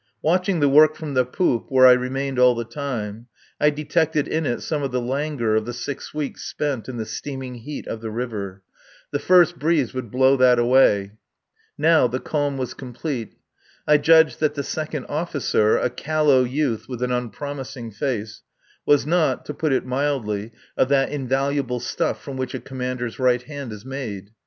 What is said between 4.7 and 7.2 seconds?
of the languor of the six weeks spent in the